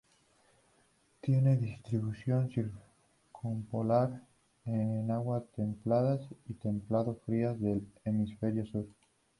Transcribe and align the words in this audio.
Tiene 1.21 1.57
distribución 1.57 2.49
circumpolar 2.49 4.19
en 4.65 5.11
aguas 5.11 5.43
templadas 5.55 6.27
y 6.49 6.55
templado-frías 6.55 7.59
del 7.61 7.87
Hemisferio 8.03 8.65
Sur. 8.65 8.87